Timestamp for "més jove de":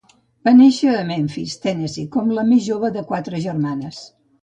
2.51-3.07